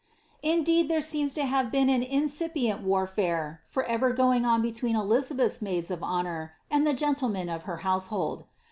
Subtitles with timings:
[0.41, 5.61] Indeed, there seems to have been an incipient warfare for ever going on between Elizabeth's
[5.61, 8.45] maids of honour and the gentlemen of her house hold.